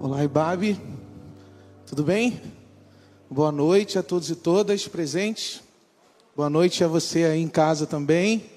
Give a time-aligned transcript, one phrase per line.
[0.00, 0.80] Olá, Ibabe.
[1.84, 2.40] Tudo bem?
[3.28, 5.60] Boa noite a todos e todas presentes.
[6.36, 8.48] Boa noite a você aí em casa também.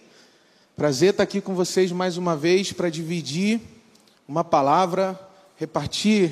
[0.76, 3.60] Prazer estar aqui com vocês mais uma vez para dividir
[4.28, 5.20] uma palavra,
[5.56, 6.32] repartir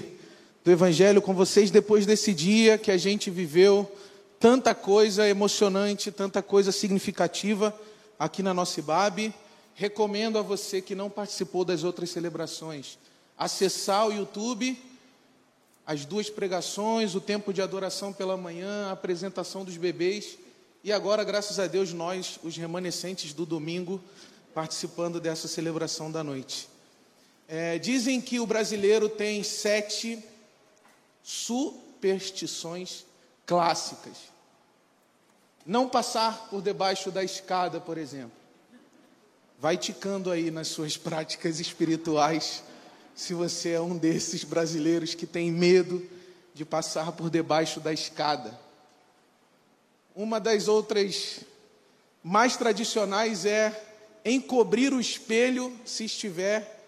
[0.64, 3.92] do Evangelho com vocês depois desse dia que a gente viveu
[4.40, 7.76] tanta coisa emocionante, tanta coisa significativa
[8.20, 9.34] aqui na nossa IBAB.
[9.74, 13.00] Recomendo a você que não participou das outras celebrações
[13.36, 14.78] acessar o YouTube
[15.90, 20.38] as duas pregações, o tempo de adoração pela manhã, a apresentação dos bebês
[20.84, 24.00] e agora, graças a Deus, nós, os remanescentes do domingo,
[24.54, 26.70] participando dessa celebração da noite.
[27.48, 30.24] É, dizem que o brasileiro tem sete
[31.24, 33.04] superstições
[33.48, 34.18] clássicas.
[35.66, 38.38] Não passar por debaixo da escada, por exemplo.
[39.60, 42.62] Vai ticando aí nas suas práticas espirituais
[43.20, 46.02] se você é um desses brasileiros que tem medo
[46.54, 48.58] de passar por debaixo da escada.
[50.16, 51.42] Uma das outras
[52.24, 53.78] mais tradicionais é
[54.24, 56.82] encobrir o espelho se estiver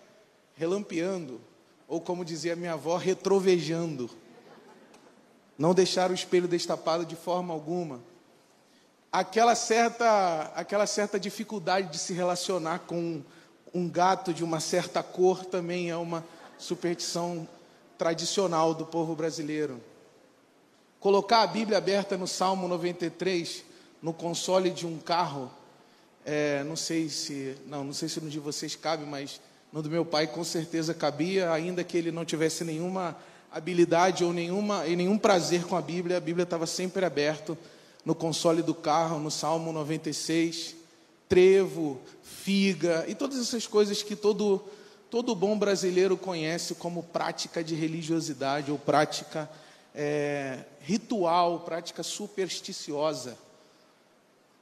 [0.56, 1.42] relampeando,
[1.86, 4.10] ou como dizia minha avó, retrovejando.
[5.58, 8.00] Não deixar o espelho destapado de forma alguma.
[9.12, 13.22] Aquela certa, aquela certa dificuldade de se relacionar com
[13.74, 16.26] um gato de uma certa cor também é uma
[16.58, 17.48] superstição
[17.98, 19.80] tradicional do povo brasileiro.
[21.00, 23.64] Colocar a Bíblia aberta no Salmo 93,
[24.02, 25.52] no console de um carro,
[26.26, 29.40] é, não sei se, não, não sei se no de vocês cabe, mas
[29.72, 33.18] no do meu pai com certeza cabia, ainda que ele não tivesse nenhuma
[33.52, 37.58] habilidade ou nenhuma, e nenhum prazer com a Bíblia, a Bíblia estava sempre aberta
[38.06, 40.81] no console do carro, no Salmo 96
[41.32, 44.62] trevo, figa e todas essas coisas que todo,
[45.10, 49.50] todo bom brasileiro conhece como prática de religiosidade ou prática
[49.96, 53.38] é, ritual, prática supersticiosa.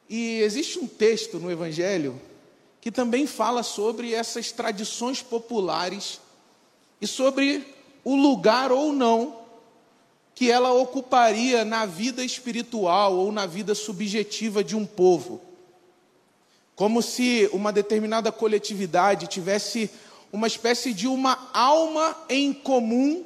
[0.07, 2.21] E existe um texto no Evangelho
[2.79, 6.21] que também fala sobre essas tradições populares
[7.01, 7.65] e sobre
[8.03, 9.39] o lugar ou não
[10.35, 15.48] que ela ocuparia na vida espiritual ou na vida subjetiva de um povo
[16.79, 19.91] como se uma determinada coletividade tivesse
[20.31, 23.25] uma espécie de uma alma em comum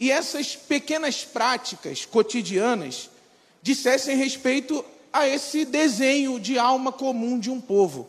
[0.00, 3.08] e essas pequenas práticas cotidianas
[3.62, 8.08] dissessem respeito a esse desenho de alma comum de um povo.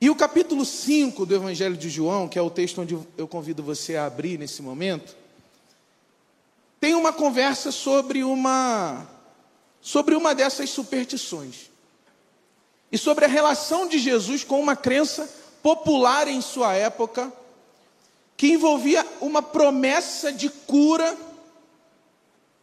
[0.00, 3.62] E o capítulo 5 do Evangelho de João, que é o texto onde eu convido
[3.62, 5.14] você a abrir nesse momento,
[6.80, 9.06] tem uma conversa sobre uma
[9.82, 11.70] sobre uma dessas superstições
[12.90, 15.28] e sobre a relação de Jesus com uma crença
[15.62, 17.32] popular em sua época,
[18.36, 21.16] que envolvia uma promessa de cura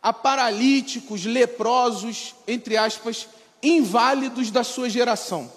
[0.01, 3.27] a paralíticos, leprosos, entre aspas,
[3.61, 5.51] inválidos da sua geração.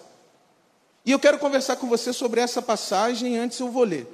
[1.04, 4.06] E eu quero conversar com você sobre essa passagem, antes eu vou ler.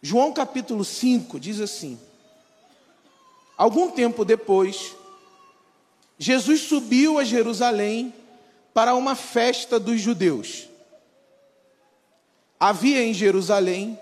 [0.00, 1.98] João capítulo 5 diz assim:
[3.56, 4.94] Algum tempo depois,
[6.18, 8.12] Jesus subiu a Jerusalém
[8.74, 10.68] para uma festa dos judeus.
[12.58, 13.96] Havia em Jerusalém,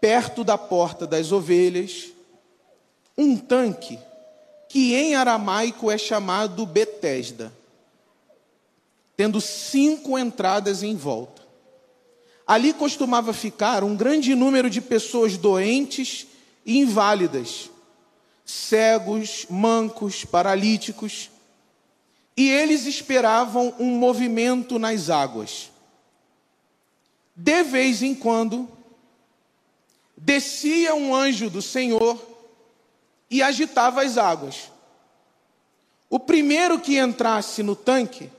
[0.00, 2.08] perto da porta das ovelhas,
[3.16, 3.98] um tanque
[4.68, 7.50] que em aramaico é chamado Betesda,
[9.16, 11.42] tendo cinco entradas em volta.
[12.46, 16.26] Ali costumava ficar um grande número de pessoas doentes
[16.66, 17.70] e inválidas
[18.44, 21.30] cegos, mancos, paralíticos,
[22.36, 25.70] e eles esperavam um movimento nas águas.
[27.34, 28.68] De vez em quando,
[30.16, 32.20] descia um anjo do Senhor
[33.30, 34.70] e agitava as águas.
[36.10, 38.30] O primeiro que entrasse no tanque,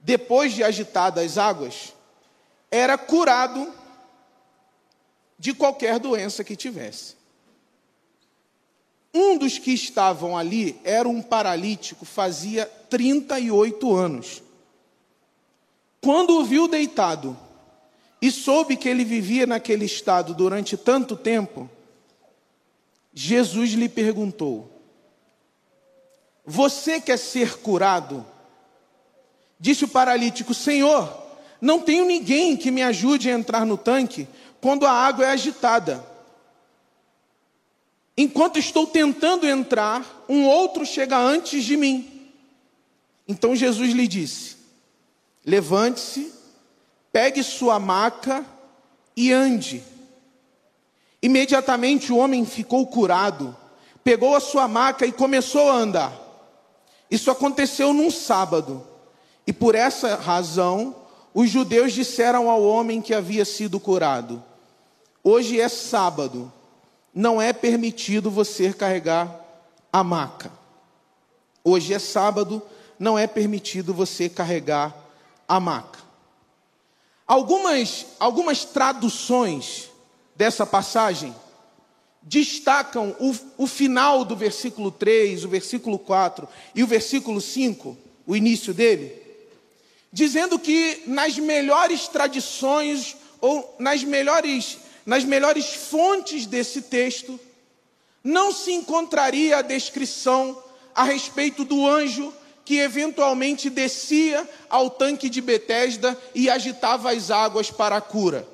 [0.00, 1.92] depois de agitadas as águas,
[2.70, 3.72] era curado
[5.38, 7.16] de qualquer doença que tivesse.
[9.14, 14.42] Um dos que estavam ali era um paralítico, fazia 38 anos.
[16.00, 17.38] Quando o viu deitado
[18.20, 21.70] e soube que ele vivia naquele estado durante tanto tempo,
[23.12, 24.68] Jesus lhe perguntou:
[26.44, 28.26] Você quer ser curado?
[29.60, 31.16] Disse o paralítico: Senhor,
[31.60, 34.26] não tenho ninguém que me ajude a entrar no tanque
[34.60, 36.13] quando a água é agitada.
[38.16, 42.30] Enquanto estou tentando entrar, um outro chega antes de mim.
[43.26, 44.56] Então Jesus lhe disse:
[45.44, 46.32] Levante-se,
[47.12, 48.44] pegue sua maca
[49.16, 49.82] e ande.
[51.20, 53.56] Imediatamente o homem ficou curado,
[54.04, 56.12] pegou a sua maca e começou a andar.
[57.10, 58.86] Isso aconteceu num sábado,
[59.46, 60.94] e por essa razão
[61.32, 64.42] os judeus disseram ao homem que havia sido curado:
[65.22, 66.52] Hoje é sábado,
[67.14, 69.40] não é permitido você carregar
[69.92, 70.50] a maca.
[71.62, 72.60] Hoje é sábado,
[72.98, 74.94] não é permitido você carregar
[75.46, 76.00] a maca.
[77.26, 79.90] Algumas, algumas traduções
[80.34, 81.34] dessa passagem
[82.20, 87.96] destacam o, o final do versículo 3, o versículo 4 e o versículo 5,
[88.26, 89.14] o início dele,
[90.12, 97.38] dizendo que nas melhores tradições ou nas melhores, nas melhores fontes desse texto,
[98.22, 100.62] não se encontraria a descrição
[100.94, 102.32] a respeito do anjo
[102.64, 108.48] que eventualmente descia ao tanque de Betesda e agitava as águas para a cura.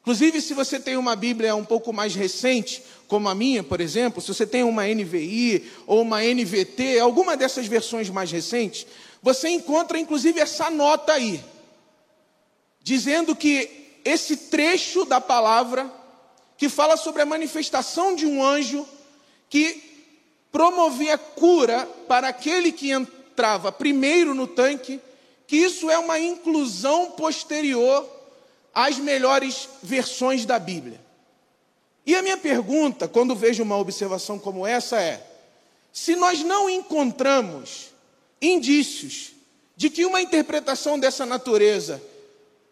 [0.00, 4.20] Inclusive, se você tem uma Bíblia um pouco mais recente, como a minha, por exemplo,
[4.20, 8.84] se você tem uma NVI ou uma NVT, alguma dessas versões mais recentes,
[9.22, 11.40] você encontra inclusive essa nota aí,
[12.82, 15.90] dizendo que esse trecho da palavra,
[16.56, 18.86] que fala sobre a manifestação de um anjo
[19.48, 19.82] que
[20.50, 25.00] promovia cura para aquele que entrava primeiro no tanque,
[25.46, 28.08] que isso é uma inclusão posterior
[28.74, 31.00] às melhores versões da Bíblia.
[32.04, 35.24] E a minha pergunta, quando vejo uma observação como essa, é:
[35.92, 37.90] se nós não encontramos
[38.40, 39.32] indícios
[39.76, 42.02] de que uma interpretação dessa natureza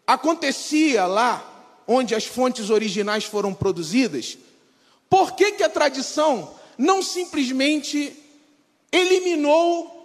[0.05, 1.47] acontecia lá
[1.87, 4.37] onde as fontes originais foram produzidas,
[5.09, 8.17] por que, que a tradição não simplesmente
[8.91, 10.01] eliminou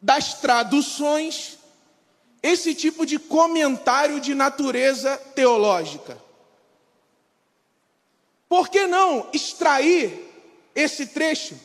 [0.00, 1.58] das traduções
[2.42, 6.16] esse tipo de comentário de natureza teológica.
[8.48, 10.22] Por que não extrair
[10.74, 11.58] esse trecho,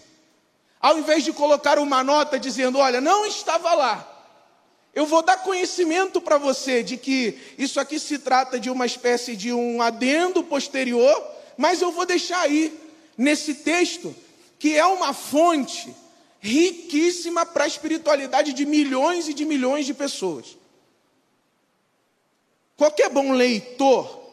[0.80, 4.08] ao invés de colocar uma nota dizendo: olha, não estava lá.
[4.94, 9.36] Eu vou dar conhecimento para você de que isso aqui se trata de uma espécie
[9.36, 11.26] de um adendo posterior,
[11.58, 12.78] mas eu vou deixar aí
[13.18, 14.14] nesse texto,
[14.60, 15.96] que é uma fonte
[16.42, 20.58] riquíssima para a espiritualidade de milhões e de milhões de pessoas.
[22.76, 24.30] Qualquer bom leitor,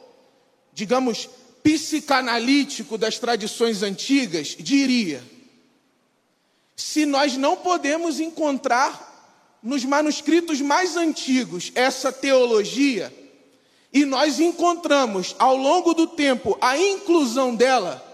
[0.72, 1.28] digamos,
[1.62, 5.22] psicanalítico das tradições antigas, diria:
[6.74, 9.07] se nós não podemos encontrar
[9.62, 13.12] nos manuscritos mais antigos essa teologia,
[13.92, 18.04] e nós encontramos ao longo do tempo a inclusão dela,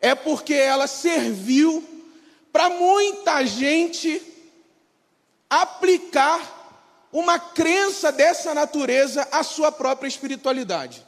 [0.00, 1.84] é porque ela serviu
[2.52, 4.22] para muita gente
[5.48, 6.54] aplicar
[7.12, 11.06] uma crença dessa natureza à sua própria espiritualidade.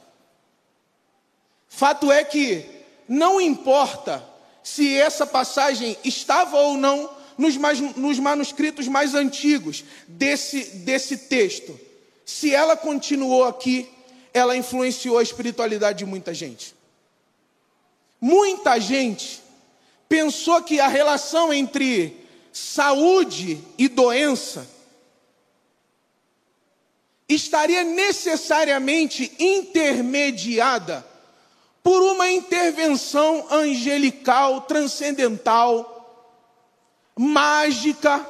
[1.67, 2.65] Fato é que
[3.07, 4.23] não importa
[4.63, 7.09] se essa passagem estava ou não
[7.39, 11.79] nos, mais, nos manuscritos mais antigos desse, desse texto,
[12.25, 13.89] se ela continuou aqui,
[14.33, 16.75] ela influenciou a espiritualidade de muita gente.
[18.19, 19.41] Muita gente
[20.09, 24.67] pensou que a relação entre saúde e doença
[27.29, 31.07] estaria necessariamente intermediada
[31.81, 35.98] por uma intervenção angelical, transcendental,
[37.21, 38.25] mágica,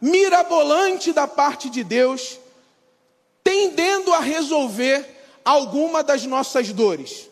[0.00, 2.38] mirabolante da parte de Deus,
[3.42, 5.04] tendendo a resolver
[5.44, 7.28] alguma das nossas dores.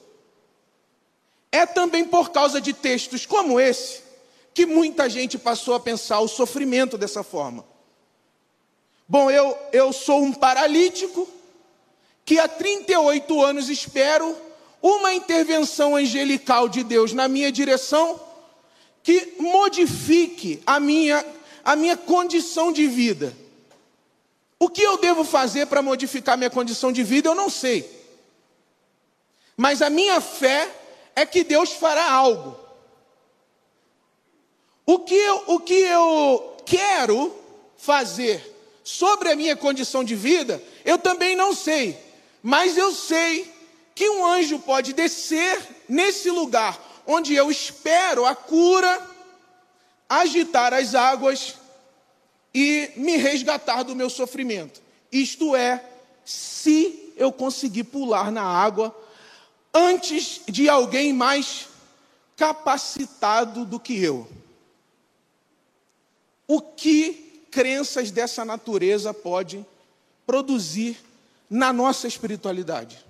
[1.52, 4.02] É também por causa de textos como esse
[4.52, 7.64] que muita gente passou a pensar o sofrimento dessa forma.
[9.06, 11.28] Bom, eu, eu sou um paralítico
[12.24, 14.36] que há 38 anos espero
[14.82, 18.25] uma intervenção angelical de Deus na minha direção
[19.06, 21.24] que modifique a minha,
[21.64, 23.32] a minha condição de vida.
[24.58, 27.88] O que eu devo fazer para modificar minha condição de vida, eu não sei.
[29.56, 30.68] Mas a minha fé
[31.14, 32.58] é que Deus fará algo.
[34.84, 37.32] O que eu, o que eu quero
[37.76, 41.96] fazer sobre a minha condição de vida, eu também não sei.
[42.42, 43.54] Mas eu sei
[43.94, 49.00] que um anjo pode descer nesse lugar onde eu espero a cura,
[50.08, 51.54] agitar as águas
[52.54, 54.80] e me resgatar do meu sofrimento.
[55.12, 55.84] Isto é,
[56.24, 58.94] se eu conseguir pular na água
[59.72, 61.68] antes de alguém mais
[62.36, 64.28] capacitado do que eu.
[66.48, 69.66] O que crenças dessa natureza podem
[70.26, 70.98] produzir
[71.48, 73.05] na nossa espiritualidade?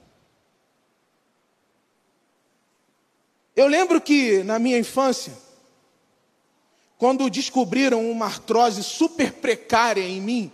[3.56, 5.32] Eu lembro que na minha infância,
[6.98, 10.52] quando descobriram uma artrose super precária em mim,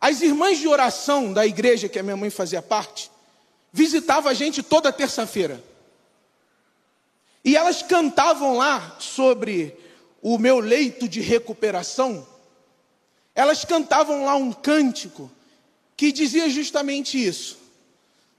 [0.00, 3.10] as irmãs de oração da igreja que a minha mãe fazia parte,
[3.72, 5.62] visitavam a gente toda terça-feira.
[7.44, 9.76] E elas cantavam lá sobre
[10.22, 12.26] o meu leito de recuperação.
[13.34, 15.30] Elas cantavam lá um cântico
[15.96, 17.58] que dizia justamente isso.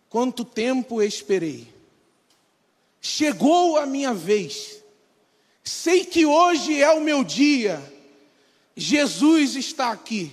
[0.09, 1.70] Quanto tempo esperei.
[3.01, 4.83] Chegou a minha vez.
[5.63, 7.81] Sei que hoje é o meu dia.
[8.75, 10.31] Jesus está aqui.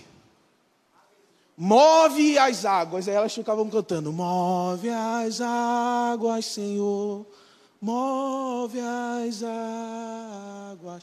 [1.56, 3.08] Move as águas.
[3.08, 7.26] Aí elas ficavam cantando: Move as águas, Senhor.
[7.80, 11.02] Move as águas.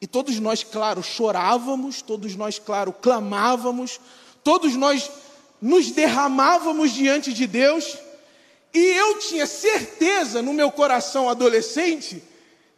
[0.00, 3.98] E todos nós, claro, chorávamos, todos nós, claro, clamávamos,
[4.42, 5.10] todos nós
[5.62, 7.96] nos derramávamos diante de Deus.
[8.74, 12.22] E eu tinha certeza no meu coração adolescente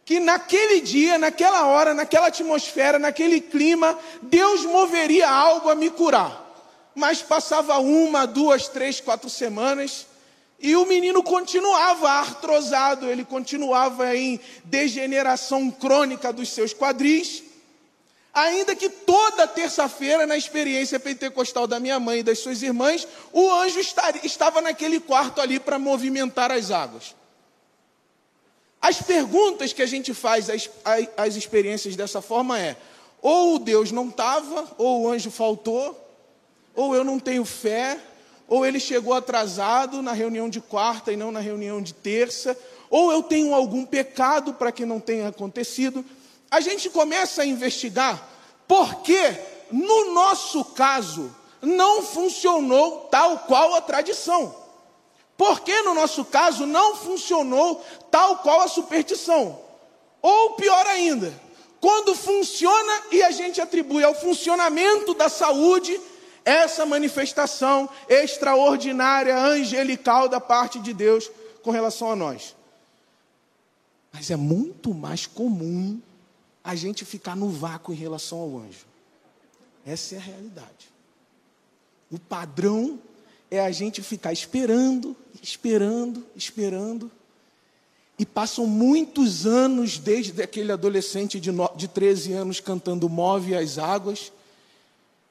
[0.05, 6.47] que naquele dia, naquela hora, naquela atmosfera, naquele clima, Deus moveria algo a me curar
[6.97, 10.07] mas passava uma, duas, três, quatro semanas
[10.59, 17.43] e o menino continuava artrosado, ele continuava em degeneração crônica dos seus quadris.
[18.37, 23.51] Ainda que toda terça-feira, na experiência pentecostal da minha mãe e das suas irmãs, o
[23.51, 23.79] anjo
[24.23, 27.15] estava naquele quarto ali para movimentar as águas.
[28.79, 32.77] As perguntas que a gente faz às, experiências dessa forma é:
[33.23, 35.99] ou Deus não estava, ou o anjo faltou,
[36.75, 37.99] ou eu não tenho fé,
[38.47, 42.55] ou ele chegou atrasado na reunião de quarta e não na reunião de terça,
[42.87, 46.05] ou eu tenho algum pecado para que não tenha acontecido.
[46.49, 48.27] A gente começa a investigar
[48.67, 49.37] porque,
[49.71, 54.55] no nosso caso, não funcionou tal qual a tradição.
[55.37, 59.59] Porque no nosso caso não funcionou tal qual a superstição.
[60.21, 61.31] Ou pior ainda,
[61.79, 65.99] quando funciona e a gente atribui ao funcionamento da saúde
[66.43, 71.29] essa manifestação extraordinária, angelical da parte de Deus
[71.61, 72.55] com relação a nós.
[74.11, 76.01] Mas é muito mais comum
[76.67, 78.85] a gente ficar no vácuo em relação ao anjo.
[79.85, 80.91] Essa é a realidade.
[82.11, 82.99] O padrão
[83.49, 87.09] é a gente ficar esperando, esperando, esperando.
[88.19, 93.77] E passam muitos anos desde aquele adolescente de, no, de 13 anos cantando Move as
[93.77, 94.33] Águas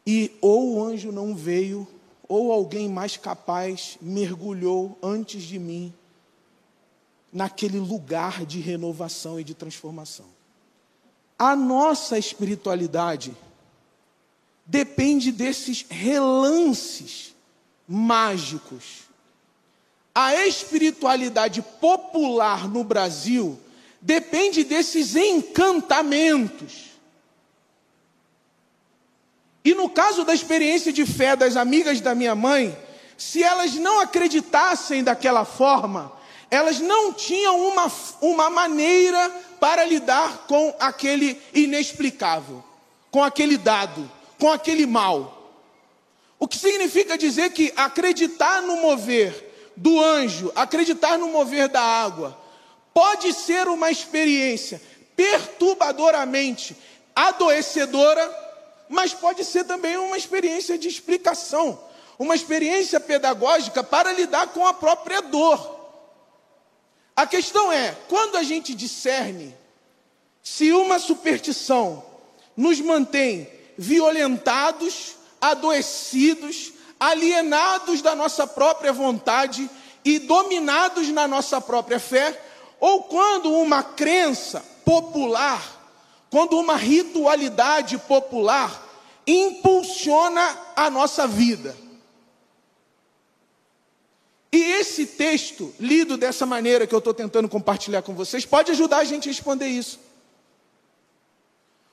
[0.06, 1.86] e ou o anjo não veio,
[2.26, 5.92] ou alguém mais capaz mergulhou antes de mim
[7.30, 10.35] naquele lugar de renovação e de transformação.
[11.38, 13.36] A nossa espiritualidade
[14.64, 17.34] depende desses relances
[17.86, 19.04] mágicos.
[20.14, 23.60] A espiritualidade popular no Brasil
[24.00, 26.86] depende desses encantamentos
[29.66, 32.78] e no caso da experiência de fé das amigas da minha mãe,
[33.18, 36.12] se elas não acreditassem daquela forma,
[36.50, 42.62] elas não tinham uma, uma maneira para lidar com aquele inexplicável,
[43.10, 45.52] com aquele dado, com aquele mal.
[46.38, 52.38] O que significa dizer que acreditar no mover do anjo, acreditar no mover da água,
[52.92, 54.80] pode ser uma experiência
[55.16, 56.76] perturbadoramente
[57.14, 58.46] adoecedora
[58.88, 61.78] mas pode ser também uma experiência de explicação,
[62.18, 65.75] uma experiência pedagógica para lidar com a própria dor.
[67.16, 69.56] A questão é, quando a gente discerne
[70.42, 72.04] se uma superstição
[72.54, 79.68] nos mantém violentados, adoecidos, alienados da nossa própria vontade
[80.04, 82.40] e dominados na nossa própria fé,
[82.78, 85.76] ou quando uma crença popular
[86.30, 88.84] quando uma ritualidade popular
[89.26, 91.74] impulsiona a nossa vida.
[94.56, 99.00] E esse texto, lido dessa maneira que eu estou tentando compartilhar com vocês, pode ajudar
[99.00, 100.00] a gente a responder isso.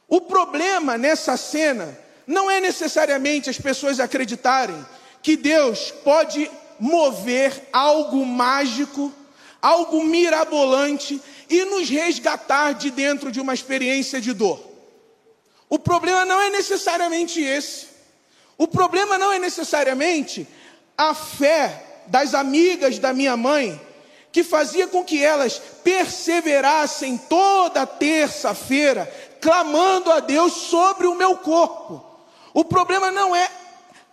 [0.07, 4.77] O problema nessa cena não é necessariamente as pessoas acreditarem
[5.21, 9.11] que Deus pode mover algo mágico,
[9.61, 14.63] algo mirabolante e nos resgatar de dentro de uma experiência de dor.
[15.67, 17.87] O problema não é necessariamente esse.
[18.57, 20.47] O problema não é necessariamente
[20.97, 23.79] a fé das amigas da minha mãe,
[24.31, 32.03] que fazia com que elas perseverassem toda terça-feira, clamando a Deus sobre o meu corpo.
[32.53, 33.49] O problema não é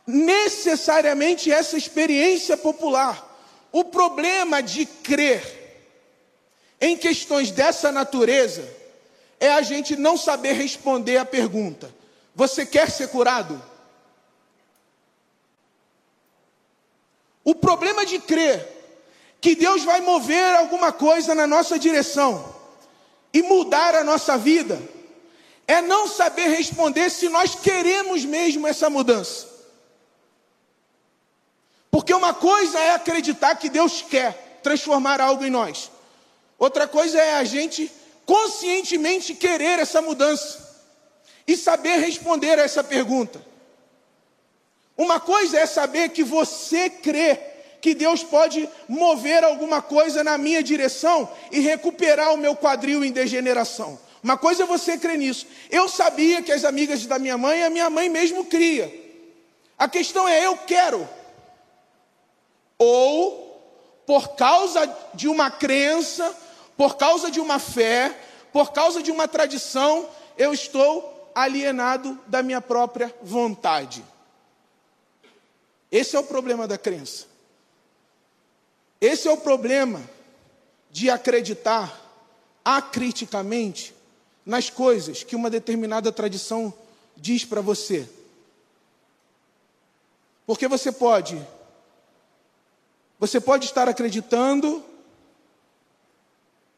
[0.07, 3.27] necessariamente essa experiência popular.
[3.73, 5.59] O problema de crer
[6.81, 8.67] em questões dessa natureza
[9.39, 11.95] é a gente não saber responder a pergunta:
[12.35, 13.70] Você quer ser curado?
[17.45, 18.67] O problema de crer
[19.41, 22.55] que Deus vai mover alguma coisa na nossa direção
[23.33, 24.81] e mudar a nossa vida
[25.67, 29.49] é não saber responder se nós queremos mesmo essa mudança.
[31.91, 35.91] Porque uma coisa é acreditar que Deus quer transformar algo em nós,
[36.59, 37.91] outra coisa é a gente
[38.27, 40.71] conscientemente querer essa mudança
[41.47, 43.50] e saber responder a essa pergunta.
[45.01, 47.41] Uma coisa é saber que você crê
[47.81, 53.11] que Deus pode mover alguma coisa na minha direção e recuperar o meu quadril em
[53.11, 53.99] degeneração.
[54.23, 55.47] Uma coisa é você crer nisso.
[55.71, 58.93] Eu sabia que as amigas da minha mãe, a minha mãe mesmo cria.
[59.79, 61.09] A questão é: eu quero.
[62.79, 63.59] Ou,
[64.07, 66.37] por causa de uma crença,
[66.77, 68.15] por causa de uma fé,
[68.53, 74.05] por causa de uma tradição, eu estou alienado da minha própria vontade.
[75.91, 77.27] Esse é o problema da crença.
[79.01, 80.01] Esse é o problema
[80.91, 81.99] de acreditar
[82.65, 83.95] acriticamente
[84.45, 86.73] nas coisas que uma determinada tradição
[87.17, 88.09] diz para você.
[90.47, 91.41] Porque você pode
[93.21, 94.83] você pode estar acreditando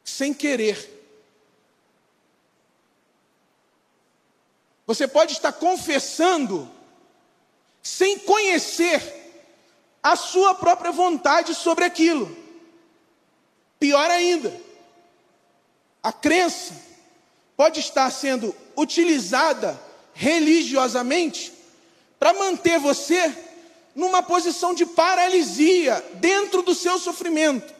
[0.03, 0.89] sem querer.
[4.85, 6.69] Você pode estar confessando
[7.83, 9.21] sem conhecer
[10.01, 12.35] a sua própria vontade sobre aquilo.
[13.77, 14.55] Pior ainda,
[16.01, 16.73] a crença
[17.57, 19.79] pode estar sendo utilizada
[20.13, 21.53] religiosamente
[22.17, 23.35] para manter você
[23.93, 27.73] numa posição de paralisia dentro do seu sofrimento.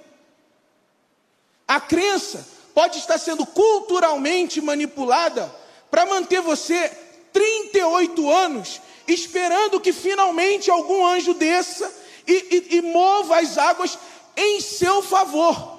[1.66, 5.54] A crença pode estar sendo culturalmente manipulada
[5.90, 6.90] para manter você
[7.32, 11.92] 38 anos esperando que finalmente algum anjo desça
[12.28, 12.34] e,
[12.72, 13.98] e, e mova as águas
[14.36, 15.74] em seu favor.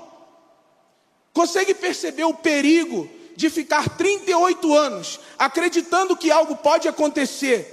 [1.33, 7.71] Consegue perceber o perigo de ficar 38 anos acreditando que algo pode acontecer,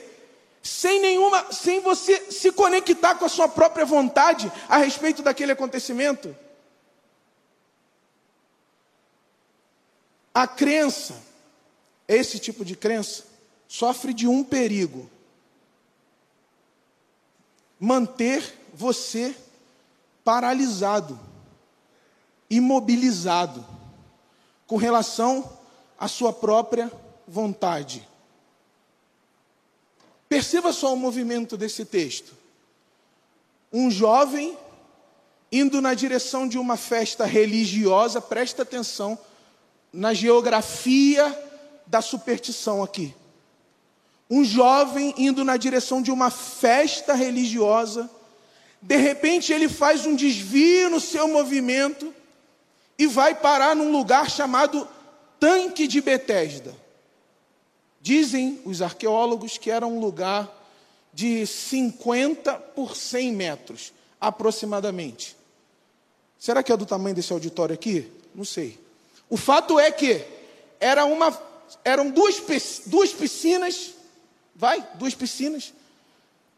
[0.64, 6.36] sem nenhuma, sem você se conectar com a sua própria vontade a respeito daquele acontecimento?
[10.34, 11.22] A crença,
[12.08, 13.26] esse tipo de crença,
[13.68, 15.10] sofre de um perigo
[17.82, 19.36] manter você
[20.24, 21.20] paralisado,
[22.48, 23.66] imobilizado,
[24.68, 25.58] com relação
[25.98, 26.92] à sua própria
[27.28, 28.08] vontade.
[30.30, 32.34] Perceba só o movimento desse texto.
[33.74, 34.56] Um jovem
[35.52, 39.18] indo na direção de uma festa religiosa, presta atenção
[39.92, 41.36] na geografia
[41.88, 43.14] da superstição aqui
[44.32, 48.10] um jovem indo na direção de uma festa religiosa,
[48.82, 52.16] de repente ele faz um desvio no seu movimento
[52.98, 54.88] e vai parar num lugar chamado
[55.38, 56.74] Tanque de Betesda.
[58.00, 60.50] Dizem os arqueólogos que era um lugar
[61.14, 65.36] de 50 por 100 metros, aproximadamente.
[66.40, 68.10] Será que é do tamanho desse auditório aqui?
[68.34, 68.80] Não sei.
[69.30, 70.26] O fato é que
[70.80, 71.38] era uma,
[71.84, 72.42] eram duas,
[72.86, 73.96] duas piscinas
[74.62, 75.74] vai, duas piscinas,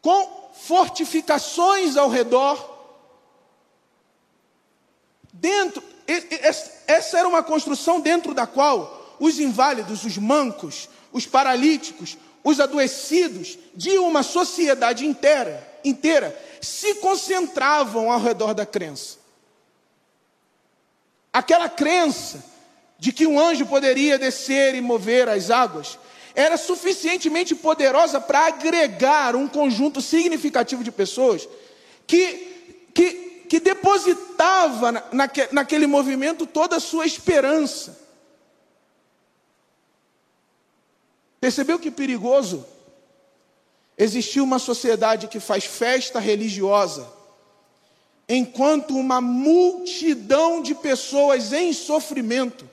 [0.02, 2.92] com fortificações ao redor.
[5.32, 5.82] Dentro,
[6.86, 13.58] essa era uma construção dentro da qual os inválidos, os mancos, os paralíticos, os adoecidos
[13.74, 19.16] de uma sociedade inteira, inteira se concentravam ao redor da crença.
[21.32, 22.44] Aquela crença
[22.98, 25.98] de que um anjo poderia descer e mover as águas
[26.34, 31.48] era suficientemente poderosa para agregar um conjunto significativo de pessoas
[32.06, 33.12] que, que,
[33.48, 38.04] que depositava na, naquele movimento toda a sua esperança.
[41.40, 42.66] Percebeu que perigoso?
[43.96, 47.06] Existiu uma sociedade que faz festa religiosa,
[48.28, 52.68] enquanto uma multidão de pessoas em sofrimento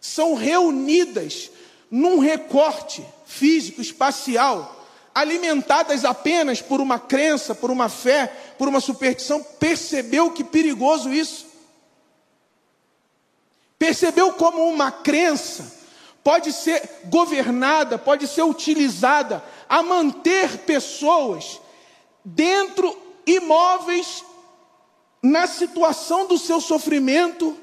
[0.00, 1.50] são reunidas
[1.90, 8.26] num recorte físico, espacial, alimentadas apenas por uma crença, por uma fé,
[8.58, 11.46] por uma superstição, percebeu que perigoso isso?
[13.78, 15.84] Percebeu como uma crença
[16.24, 21.60] pode ser governada, pode ser utilizada a manter pessoas
[22.24, 24.24] dentro imóveis
[25.22, 27.56] na situação do seu sofrimento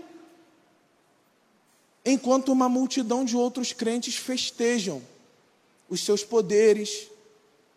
[2.05, 5.01] enquanto uma multidão de outros crentes festejam
[5.89, 7.07] os seus poderes,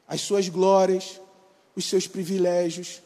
[0.06, 1.20] as suas glórias,
[1.74, 3.02] os seus privilégios.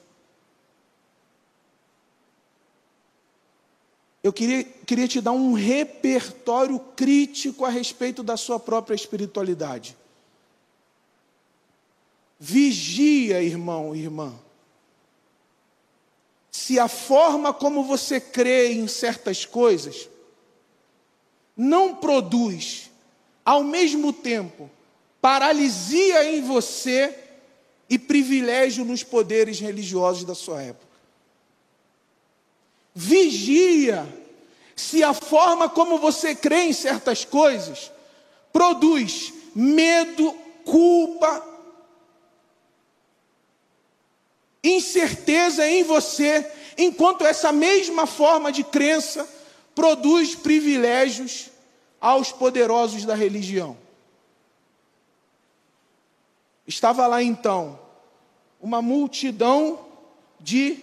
[4.23, 9.97] Eu queria, queria te dar um repertório crítico a respeito da sua própria espiritualidade.
[12.39, 14.39] Vigia, irmão irmã.
[16.53, 20.09] Se a forma como você crê em certas coisas
[21.59, 22.89] não produz,
[23.45, 24.71] ao mesmo tempo,
[25.21, 27.13] paralisia em você
[27.91, 30.87] e privilégio nos poderes religiosos da sua época.
[32.95, 34.07] Vigia
[34.77, 37.91] se a forma como você crê em certas coisas
[38.53, 40.33] produz medo,
[40.65, 41.45] culpa,
[44.63, 49.29] incerteza em você, enquanto essa mesma forma de crença
[49.79, 51.51] produz privilégios
[52.01, 53.77] aos poderosos da religião.
[56.67, 57.79] Estava lá então
[58.61, 59.87] uma multidão
[60.41, 60.83] de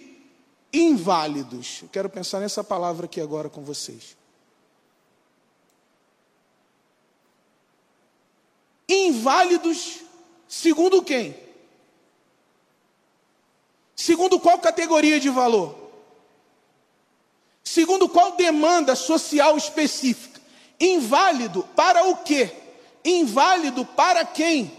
[0.72, 1.82] inválidos.
[1.82, 4.16] Eu quero pensar nessa palavra aqui agora com vocês.
[8.88, 10.00] Inválidos,
[10.48, 11.36] segundo quem?
[13.94, 15.85] Segundo qual categoria de valor?
[17.66, 20.40] Segundo qual demanda social específica?
[20.78, 22.48] Inválido para o quê?
[23.04, 24.70] Inválido para quem?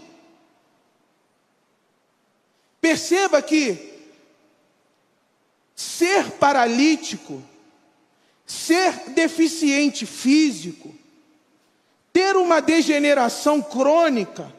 [2.80, 3.92] Perceba que
[5.76, 7.44] ser paralítico,
[8.46, 10.94] ser deficiente físico,
[12.10, 14.50] ter uma degeneração crônica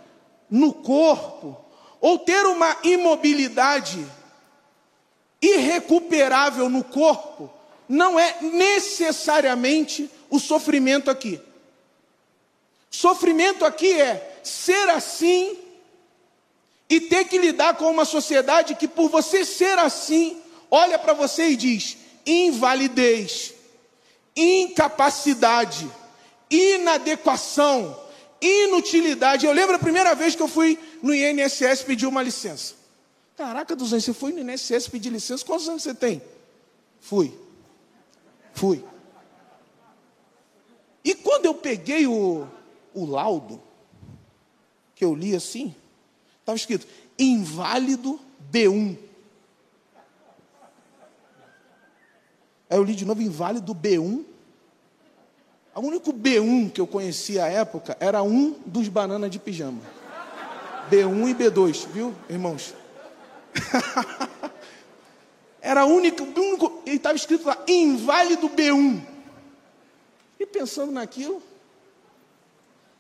[0.48, 1.58] no corpo,
[2.00, 4.06] ou ter uma imobilidade
[5.42, 7.58] irrecuperável no corpo,
[7.90, 11.42] não é necessariamente o sofrimento aqui.
[12.92, 15.58] Sofrimento aqui é ser assim
[16.88, 21.50] e ter que lidar com uma sociedade que, por você ser assim, olha para você
[21.50, 23.54] e diz: invalidez,
[24.36, 25.90] incapacidade,
[26.50, 28.00] inadequação,
[28.40, 29.48] inutilidade.
[29.48, 32.76] Eu lembro a primeira vez que eu fui no INSS pedir uma licença.
[33.36, 35.44] Caraca, dos anos, você foi no INSS pedir licença?
[35.44, 36.22] Quantos anos você tem?
[37.00, 37.49] Fui.
[38.60, 38.84] Fui.
[41.02, 42.46] E quando eu peguei o,
[42.94, 43.62] o laudo,
[44.94, 45.74] que eu li assim,
[46.50, 48.20] Estava escrito: inválido
[48.52, 48.98] B1.
[52.70, 54.26] Aí eu li de novo: inválido B1.
[55.76, 59.80] O único B1 que eu conhecia à época era um dos bananas de pijama.
[60.92, 62.74] B1 e B2, viu, irmãos?
[65.62, 69.02] era único, único e estava escrito lá, inválido B1.
[70.40, 71.42] E pensando naquilo,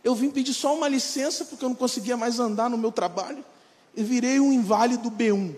[0.04, 3.43] eu vim pedir só uma licença porque eu não conseguia mais andar no meu trabalho
[3.95, 5.56] e virei um inválido B1.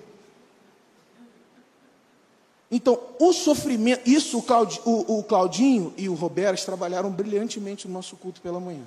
[2.70, 7.94] Então, o sofrimento, isso o, Claudinho, o, o Claudinho e o Roberto trabalharam brilhantemente no
[7.94, 8.86] nosso culto pela manhã.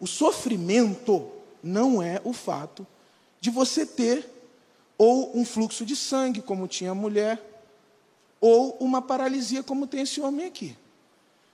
[0.00, 1.28] O sofrimento
[1.62, 2.86] não é o fato
[3.40, 4.37] de você ter
[4.98, 7.40] ou um fluxo de sangue, como tinha a mulher,
[8.40, 10.76] ou uma paralisia, como tem esse homem aqui.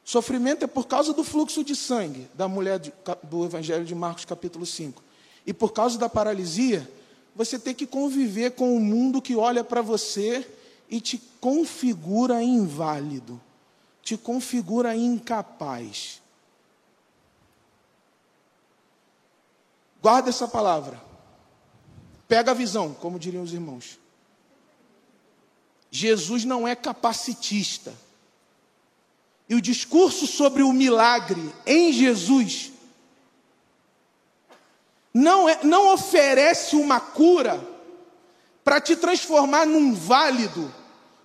[0.02, 2.78] Sofrimento é por causa do fluxo de sangue da mulher
[3.22, 5.02] do Evangelho de Marcos, capítulo 5.
[5.46, 6.90] E por causa da paralisia,
[7.34, 10.46] você tem que conviver com um mundo que olha para você
[10.90, 13.40] e te configura inválido,
[14.02, 16.22] te configura incapaz.
[20.02, 21.13] Guarda essa palavra.
[22.34, 23.96] Pega a visão, como diriam os irmãos.
[25.88, 27.94] Jesus não é capacitista.
[29.48, 32.72] E o discurso sobre o milagre em Jesus
[35.14, 37.64] não, é, não oferece uma cura
[38.64, 40.74] para te transformar num válido,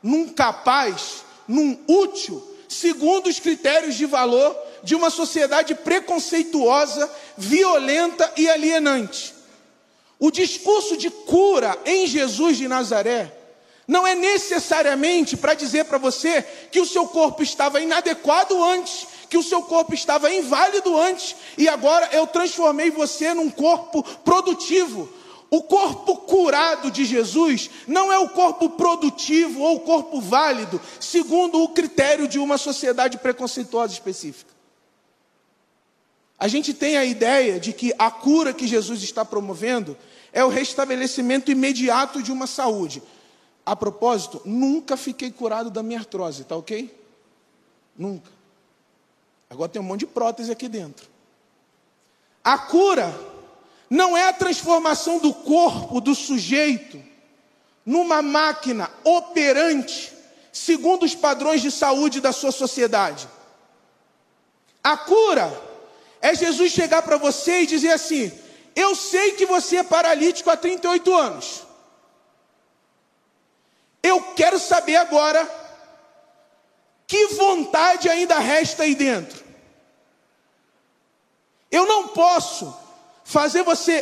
[0.04, 8.48] num capaz, num útil, segundo os critérios de valor de uma sociedade preconceituosa, violenta e
[8.48, 9.39] alienante.
[10.20, 13.34] O discurso de cura em Jesus de Nazaré
[13.88, 19.38] não é necessariamente para dizer para você que o seu corpo estava inadequado antes, que
[19.38, 25.10] o seu corpo estava inválido antes, e agora eu transformei você num corpo produtivo.
[25.50, 31.64] O corpo curado de Jesus não é o corpo produtivo ou o corpo válido, segundo
[31.64, 34.59] o critério de uma sociedade preconceituosa específica.
[36.40, 39.98] A gente tem a ideia de que a cura que Jesus está promovendo
[40.32, 43.04] é o restabelecimento imediato de uma saúde.
[43.66, 46.98] A propósito, nunca fiquei curado da minha artrose, tá ok?
[47.98, 48.32] Nunca.
[49.50, 51.10] Agora tem um monte de prótese aqui dentro.
[52.42, 53.14] A cura
[53.90, 57.02] não é a transformação do corpo do sujeito
[57.86, 60.14] numa máquina operante
[60.54, 63.28] segundo os padrões de saúde da sua sociedade.
[64.84, 65.69] A cura
[66.22, 68.32] é Jesus chegar para você e dizer assim:
[68.76, 71.64] Eu sei que você é paralítico há 38 anos.
[74.02, 75.48] Eu quero saber agora
[77.06, 79.44] que vontade ainda resta aí dentro.
[81.72, 82.76] Eu não posso
[83.24, 84.02] fazer você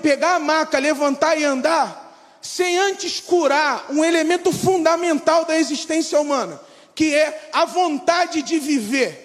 [0.00, 6.60] pegar a maca, levantar e andar, sem antes curar um elemento fundamental da existência humana,
[6.94, 9.21] que é a vontade de viver.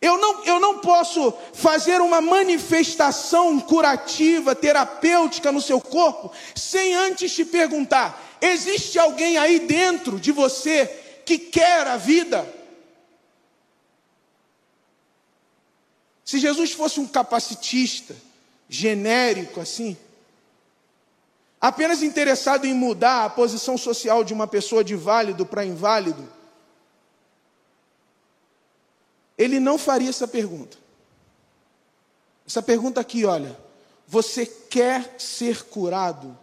[0.00, 7.34] Eu não, eu não posso fazer uma manifestação curativa, terapêutica no seu corpo, sem antes
[7.34, 10.86] te perguntar: existe alguém aí dentro de você
[11.26, 12.54] que quer a vida?
[16.24, 18.14] Se Jesus fosse um capacitista,
[18.68, 19.96] genérico assim,
[21.60, 26.37] apenas interessado em mudar a posição social de uma pessoa de válido para inválido,
[29.38, 30.76] ele não faria essa pergunta.
[32.44, 33.56] Essa pergunta aqui, olha,
[34.06, 36.36] você quer ser curado?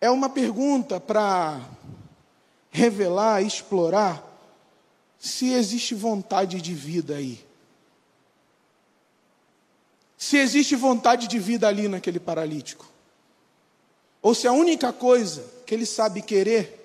[0.00, 1.60] É uma pergunta para
[2.70, 4.28] revelar, explorar
[5.18, 7.42] se existe vontade de vida aí.
[10.18, 12.86] Se existe vontade de vida ali naquele paralítico.
[14.20, 16.81] Ou se a única coisa que ele sabe querer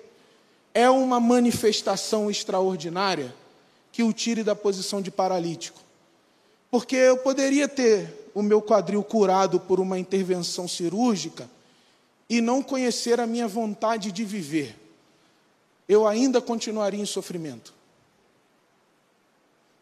[0.78, 3.34] é uma manifestação extraordinária
[3.90, 5.80] que o tire da posição de paralítico.
[6.70, 11.50] Porque eu poderia ter o meu quadril curado por uma intervenção cirúrgica
[12.30, 14.76] e não conhecer a minha vontade de viver.
[15.88, 17.74] Eu ainda continuaria em sofrimento.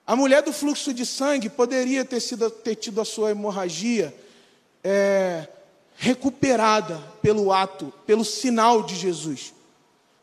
[0.06, 4.16] A mulher do fluxo de sangue poderia ter, sido, ter tido a sua hemorragia
[4.82, 5.46] é,
[5.94, 9.52] recuperada pelo ato, pelo sinal de Jesus.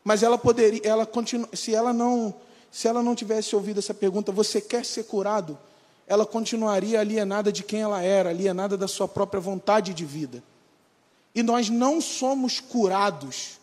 [0.04, 2.32] Mas ela poderia, ela continua, se ela não,
[2.70, 5.58] se ela não tivesse ouvido essa pergunta, você quer ser curado?
[6.06, 10.42] Ela continuaria alienada de quem ela era, alienada da sua própria vontade de vida.
[11.34, 13.58] E nós não somos curados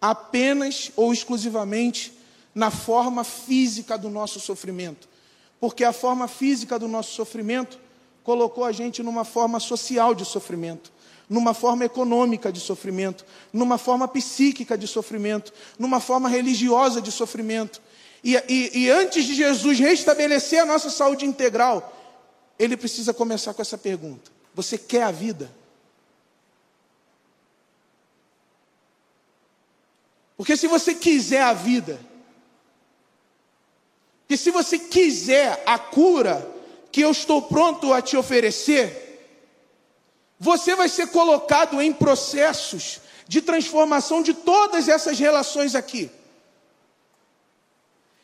[0.00, 2.12] apenas ou exclusivamente
[2.54, 5.14] na forma física do nosso sofrimento
[5.64, 7.78] porque a forma física do nosso sofrimento
[8.22, 10.92] colocou a gente numa forma social de sofrimento,
[11.28, 17.80] numa forma econômica de sofrimento, numa forma psíquica de sofrimento, numa forma religiosa de sofrimento.
[18.22, 21.92] E, e, e antes de Jesus restabelecer a nossa saúde integral,
[22.58, 25.50] ele precisa começar com essa pergunta: Você quer a vida?
[30.36, 32.00] Porque se você quiser a vida,
[34.26, 36.50] que se você quiser a cura
[36.90, 39.03] que eu estou pronto a te oferecer,
[40.38, 46.10] você vai ser colocado em processos de transformação de todas essas relações aqui.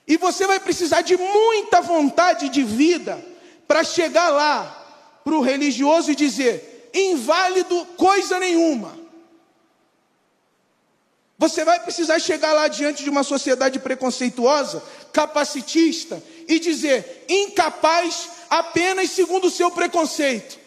[0.07, 3.25] E você vai precisar de muita vontade de vida
[3.67, 4.77] para chegar lá
[5.25, 8.99] para o religioso e dizer: inválido coisa nenhuma.
[11.39, 19.11] Você vai precisar chegar lá diante de uma sociedade preconceituosa, capacitista, e dizer incapaz apenas
[19.11, 20.60] segundo o seu preconceito.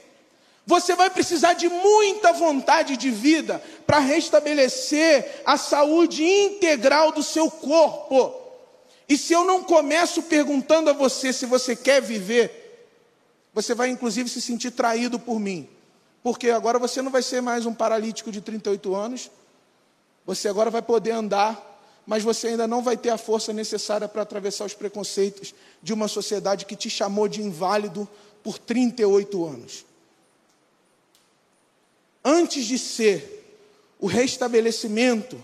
[0.66, 7.52] Você vai precisar de muita vontade de vida para restabelecer a saúde integral do seu
[7.52, 8.34] corpo.
[9.10, 12.88] E se eu não começo perguntando a você se você quer viver,
[13.54, 15.68] você vai inclusive se sentir traído por mim.
[16.24, 19.30] Porque agora você não vai ser mais um paralítico de 38 anos,
[20.26, 21.62] você agora vai poder andar,
[22.06, 26.08] mas você ainda não vai ter a força necessária para atravessar os preconceitos de uma
[26.08, 28.08] sociedade que te chamou de inválido
[28.42, 29.86] por 38 anos.
[32.24, 33.44] Antes de ser
[34.00, 35.42] o restabelecimento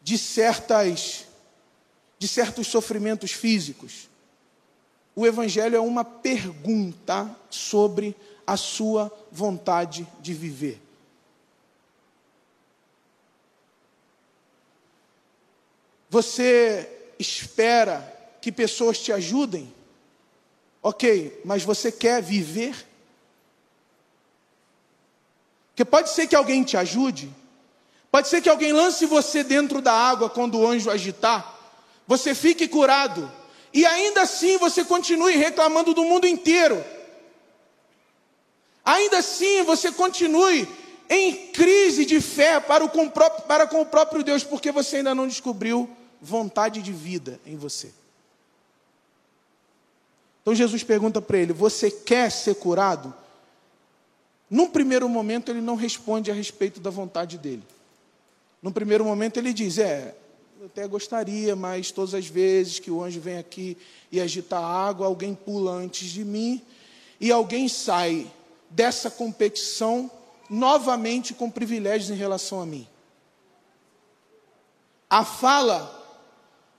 [0.00, 1.26] de certas
[2.18, 4.08] de certos sofrimentos físicos,
[5.14, 8.14] o evangelho é uma pergunta sobre
[8.46, 10.80] a sua vontade de viver.
[16.08, 18.00] Você espera
[18.40, 19.72] que pessoas te ajudem?
[20.82, 22.86] Ok, mas você quer viver?
[25.72, 27.34] Porque pode ser que alguém te ajude,
[28.10, 31.58] pode ser que alguém lance você dentro da água quando o anjo agitar,
[32.06, 33.30] você fique curado,
[33.72, 36.84] e ainda assim você continue reclamando do mundo inteiro.
[38.84, 40.68] Ainda assim você continue
[41.08, 42.90] em crise de fé para, o,
[43.46, 45.88] para com o próprio Deus, porque você ainda não descobriu
[46.20, 47.92] vontade de vida em você.
[50.42, 53.14] Então Jesus pergunta para ele: Você quer ser curado?
[54.52, 57.62] Num primeiro momento, ele não responde a respeito da vontade dele.
[58.62, 60.14] Num primeiro momento, ele diz: É,
[60.60, 63.78] eu até gostaria, mas todas as vezes que o anjo vem aqui
[64.10, 66.60] e agita a água, alguém pula antes de mim
[67.18, 68.30] e alguém sai
[68.68, 70.10] dessa competição
[70.50, 72.86] novamente com privilégios em relação a mim.
[75.08, 75.98] A fala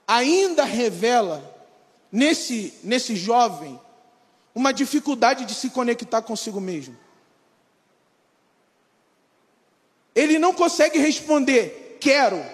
[0.06, 1.42] ainda revela
[2.12, 3.80] nesse, nesse jovem
[4.54, 7.02] uma dificuldade de se conectar consigo mesmo.
[10.14, 12.44] Ele não consegue responder, quero.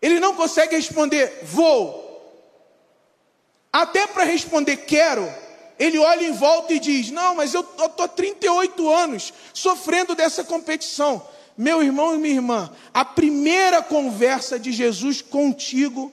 [0.00, 2.02] Ele não consegue responder, vou.
[3.72, 5.28] Até para responder, quero,
[5.78, 11.26] ele olha em volta e diz: Não, mas eu estou 38 anos sofrendo dessa competição.
[11.56, 16.12] Meu irmão e minha irmã, a primeira conversa de Jesus contigo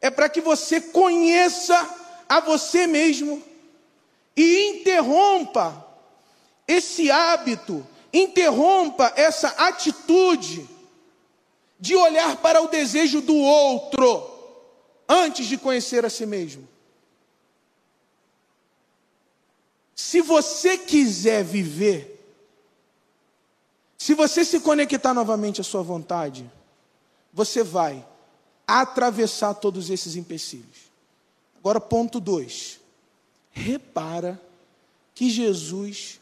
[0.00, 1.88] é para que você conheça
[2.28, 3.42] a você mesmo
[4.36, 5.84] e interrompa
[6.66, 10.68] esse hábito, interrompa essa atitude
[11.80, 14.30] de olhar para o desejo do outro
[15.08, 16.66] antes de conhecer a si mesmo.
[19.96, 22.12] Se você quiser viver,
[23.98, 26.48] se você se conectar novamente à sua vontade,
[27.32, 28.06] você vai
[28.66, 30.84] atravessar todos esses empecilhos.
[31.58, 32.80] Agora, ponto 2.
[33.50, 34.40] Repara
[35.14, 36.20] que Jesus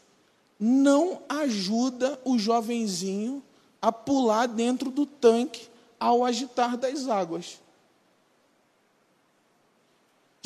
[0.59, 3.43] não ajuda o jovenzinho
[3.81, 5.67] a pular dentro do tanque
[5.99, 7.59] ao agitar das águas.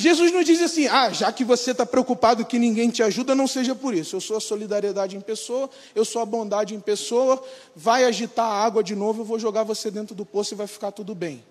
[0.00, 3.48] Jesus não diz assim, ah, já que você está preocupado que ninguém te ajuda, não
[3.48, 4.14] seja por isso.
[4.14, 7.42] Eu sou a solidariedade em pessoa, eu sou a bondade em pessoa,
[7.74, 10.68] vai agitar a água de novo, eu vou jogar você dentro do poço e vai
[10.68, 11.44] ficar tudo bem.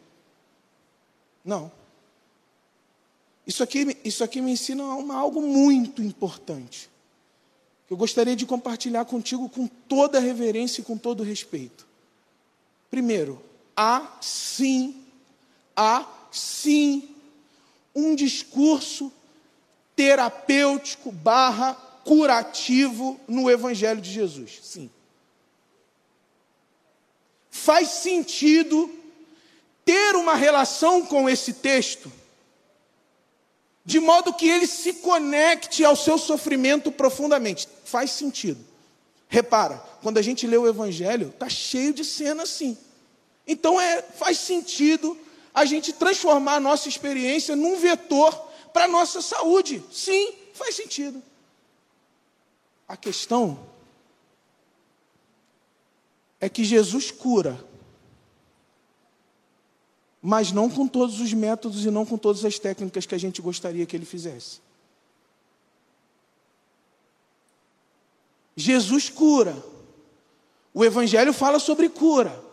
[1.44, 1.70] Não.
[3.46, 6.90] Isso aqui, isso aqui me ensina uma, algo muito importante.
[7.88, 11.88] Que eu gostaria de compartilhar contigo com toda reverência e com todo respeito.
[12.90, 13.42] Primeiro,
[13.76, 15.04] há sim,
[15.76, 17.10] há sim
[17.96, 19.12] um discurso
[19.96, 21.74] terapêutico barra
[22.04, 24.60] curativo no Evangelho de Jesus.
[24.62, 24.90] Sim.
[27.50, 28.90] Faz sentido
[29.84, 32.12] ter uma relação com esse texto,
[33.88, 37.70] de modo que ele se conecte ao seu sofrimento profundamente.
[37.86, 38.60] Faz sentido.
[39.30, 42.78] Repara, quando a gente lê o Evangelho, está cheio de cena assim.
[43.48, 45.18] Então é, faz sentido
[45.54, 48.34] a gente transformar a nossa experiência num vetor
[48.74, 49.82] para a nossa saúde.
[49.90, 51.24] Sim, faz sentido.
[52.90, 53.58] A questão
[56.42, 57.58] é que Jesus cura
[60.30, 63.42] mas não com todos os métodos e não com todas as técnicas que a gente
[63.42, 64.60] gostaria que ele fizesse.
[68.54, 69.56] Jesus cura.
[70.74, 72.44] O Evangelho fala sobre cura.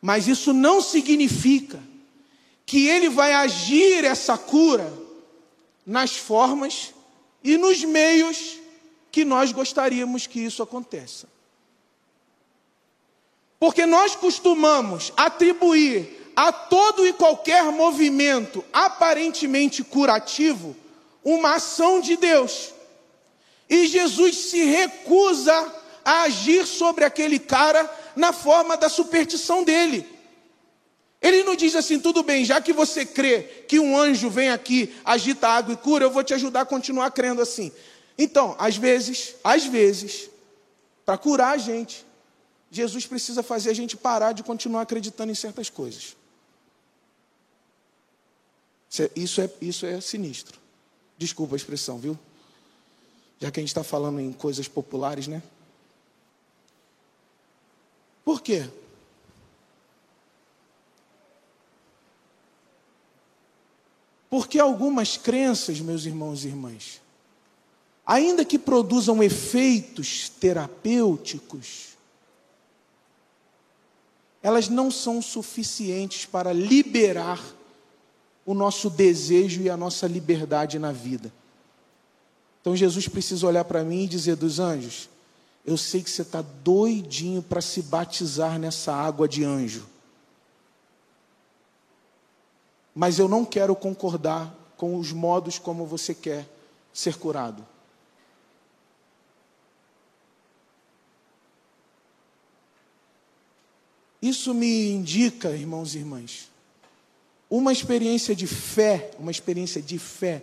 [0.00, 1.82] Mas isso não significa
[2.64, 4.96] que ele vai agir essa cura
[5.84, 6.94] nas formas
[7.42, 8.58] e nos meios
[9.10, 11.26] que nós gostaríamos que isso aconteça.
[13.58, 20.76] Porque nós costumamos atribuir a todo e qualquer movimento aparentemente curativo
[21.24, 22.72] uma ação de Deus.
[23.68, 30.06] E Jesus se recusa a agir sobre aquele cara na forma da superstição dele.
[31.22, 34.94] Ele não diz assim, tudo bem, já que você crê que um anjo vem aqui,
[35.04, 37.70] agita água e cura, eu vou te ajudar a continuar crendo assim.
[38.16, 40.30] Então, às vezes, às vezes,
[41.04, 42.06] para curar a gente,
[42.70, 46.16] Jesus precisa fazer a gente parar de continuar acreditando em certas coisas.
[49.14, 50.58] Isso é, isso é sinistro.
[51.16, 52.18] Desculpa a expressão, viu?
[53.38, 55.42] Já que a gente está falando em coisas populares, né?
[58.24, 58.68] Por quê?
[64.28, 67.00] Porque algumas crenças, meus irmãos e irmãs,
[68.04, 71.96] ainda que produzam efeitos terapêuticos,
[74.42, 77.40] elas não são suficientes para liberar
[78.50, 81.32] o nosso desejo e a nossa liberdade na vida.
[82.60, 85.08] Então Jesus precisa olhar para mim e dizer: dos anjos,
[85.64, 89.86] eu sei que você está doidinho para se batizar nessa água de anjo.
[92.92, 96.44] Mas eu não quero concordar com os modos como você quer
[96.92, 97.64] ser curado.
[104.20, 106.50] Isso me indica, irmãos e irmãs,
[107.50, 110.42] uma experiência de fé, uma experiência de fé,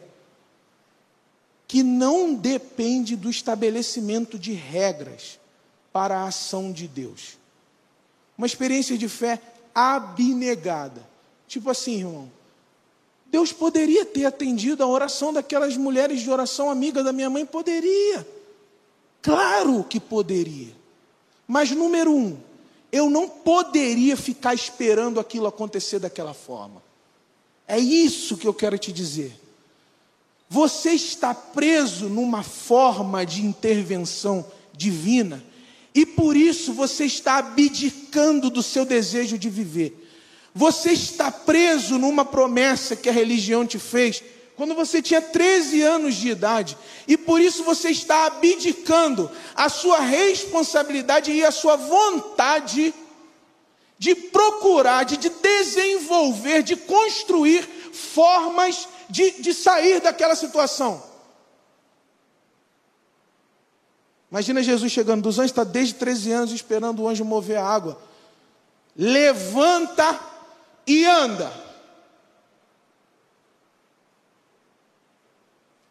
[1.65, 5.39] que não depende do estabelecimento de regras
[5.91, 7.37] para a ação de Deus.
[8.37, 9.41] Uma experiência de fé
[9.73, 11.07] abnegada.
[11.47, 12.31] Tipo assim, irmão,
[13.27, 18.27] Deus poderia ter atendido a oração daquelas mulheres de oração amiga da minha mãe, poderia.
[19.21, 20.73] Claro que poderia.
[21.47, 22.37] Mas, número um,
[22.91, 26.86] eu não poderia ficar esperando aquilo acontecer daquela forma.
[27.67, 29.37] É isso que eu quero te dizer.
[30.49, 35.43] Você está preso numa forma de intervenção divina
[35.93, 40.07] e por isso você está abdicando do seu desejo de viver.
[40.53, 44.23] Você está preso numa promessa que a religião te fez
[44.55, 46.75] quando você tinha 13 anos de idade,
[47.07, 52.91] e por isso você está abdicando a sua responsabilidade e a sua vontade
[53.97, 61.03] de procurar, de, de desenvolver, de construir formas de, de sair daquela situação.
[64.29, 67.99] Imagina Jesus chegando dos anjos, está desde 13 anos esperando o anjo mover a água.
[68.95, 70.19] Levanta
[70.85, 71.51] e anda.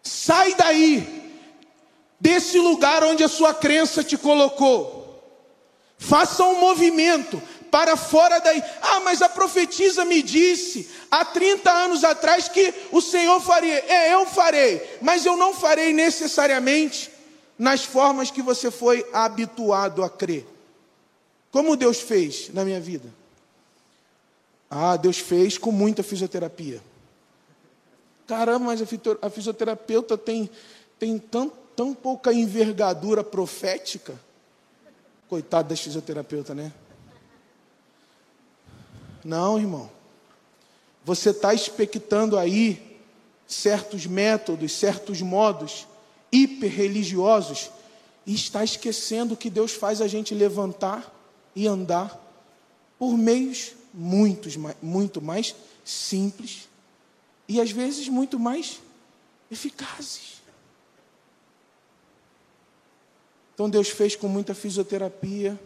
[0.02, 1.40] Sai daí,
[2.20, 4.96] desse lugar onde a sua crença te colocou.
[5.98, 7.40] Faça um movimento
[7.70, 8.62] para fora daí.
[8.82, 13.84] Ah, mas a profetisa me disse há 30 anos atrás que o Senhor faria.
[13.86, 17.10] É, eu farei, mas eu não farei necessariamente
[17.58, 20.46] nas formas que você foi habituado a crer.
[21.50, 23.08] Como Deus fez na minha vida?
[24.68, 26.82] Ah, Deus fez com muita fisioterapia.
[28.26, 30.50] Caramba, mas a fisioterapeuta tem,
[30.98, 34.14] tem tão, tão pouca envergadura profética.
[35.28, 36.72] Coitado da fisioterapeuta, né?
[39.26, 39.90] Não, irmão.
[41.04, 42.96] Você está expectando aí
[43.44, 45.84] certos métodos, certos modos
[46.30, 47.72] hiperreligiosos
[48.24, 51.12] e está esquecendo que Deus faz a gente levantar
[51.56, 52.16] e andar
[53.00, 56.68] por meios muitos, muito mais simples
[57.48, 58.80] e às vezes muito mais
[59.50, 60.36] eficazes.
[63.54, 65.58] Então Deus fez com muita fisioterapia,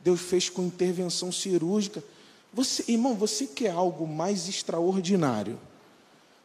[0.00, 2.02] Deus fez com intervenção cirúrgica.
[2.56, 5.56] Você, irmão, você quer algo mais extraordinário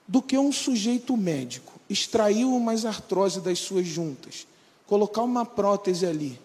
[0.08, 4.46] do que um sujeito médico extrair uma artrose das suas juntas,
[4.86, 6.40] colocar uma prótese ali,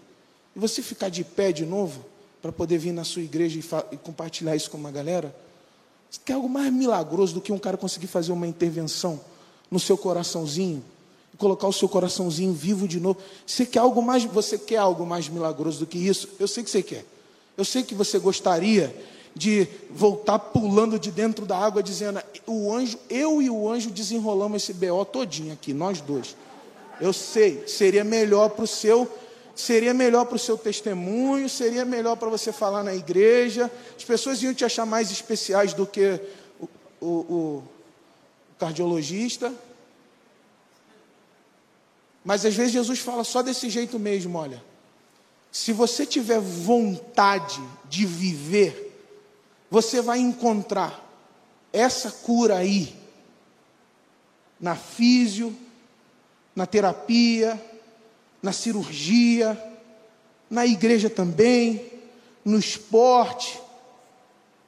[0.55, 2.17] e você ficar de pé de novo?
[2.47, 5.35] para poder vir na sua igreja e, e, compartilhar isso com uma galera?
[6.09, 9.21] Você quer algo mais milagroso do que um cara conseguir fazer uma intervenção
[9.69, 10.81] no seu coraçãozinho
[11.35, 13.19] e colocar o seu coraçãozinho vivo de novo?
[13.45, 14.23] Você quer algo mais?
[14.27, 16.29] Você quer algo mais milagroso do que isso?
[16.39, 17.05] Eu sei que você quer.
[17.57, 18.95] Eu sei que você gostaria
[19.37, 24.63] de voltar pulando de dentro da água dizendo: "O anjo, eu e o anjo desenrolamos
[24.63, 26.35] esse BO todinho aqui, nós dois".
[26.99, 29.07] Eu sei, seria melhor para o seu
[29.55, 33.71] seria melhor para o seu testemunho, seria melhor para você falar na igreja.
[33.97, 36.21] As pessoas iam te achar mais especiais do que
[36.61, 36.69] o,
[37.01, 37.63] o, o
[38.59, 39.53] cardiologista.
[42.23, 44.63] Mas às vezes Jesus fala só desse jeito mesmo, olha.
[45.51, 48.86] Se você tiver vontade de viver,
[49.71, 51.05] você vai encontrar
[51.73, 52.95] essa cura aí
[54.61, 55.55] na físio,
[56.55, 57.61] na terapia,
[58.43, 59.61] na cirurgia,
[60.49, 61.93] na igreja também,
[62.45, 63.61] no esporte,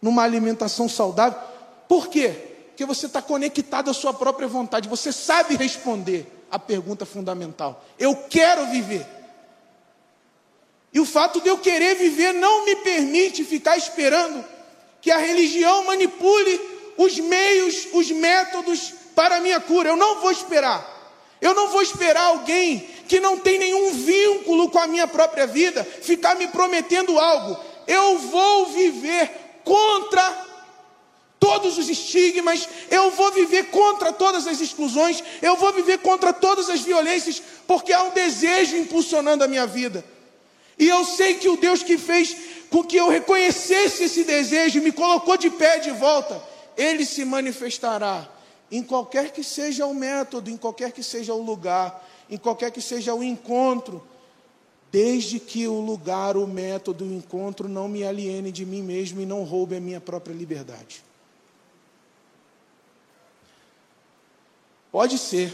[0.03, 1.41] numa alimentação saudável.
[1.89, 2.29] Por quê?
[2.69, 8.15] Porque você está conectado à sua própria vontade, você sabe responder a pergunta fundamental: Eu
[8.15, 9.07] quero viver.
[10.93, 14.45] E o fato de eu querer viver não me permite ficar esperando
[15.01, 16.61] que a religião manipule
[16.97, 19.91] os meios, os métodos para a minha cura.
[19.91, 20.97] Eu não vou esperar.
[21.41, 25.85] Eu não vou esperar alguém que não tem nenhum vínculo com a minha própria vida
[25.85, 27.57] ficar me prometendo algo.
[27.87, 29.31] Eu vou viver
[29.65, 30.47] contra
[31.39, 36.69] todos os estigmas, eu vou viver contra todas as exclusões, eu vou viver contra todas
[36.69, 40.05] as violências, porque há um desejo impulsionando a minha vida.
[40.79, 42.37] E eu sei que o Deus que fez
[42.71, 46.43] com que eu reconhecesse esse desejo e me colocou de pé de volta,
[46.77, 48.29] ele se manifestará
[48.71, 52.81] em qualquer que seja o método, em qualquer que seja o lugar, em qualquer que
[52.81, 54.03] seja o encontro,
[54.93, 59.27] desde que o lugar, o método, o encontro não me aliene de mim mesmo e
[59.27, 61.03] não roube a minha própria liberdade.
[64.91, 65.53] Pode ser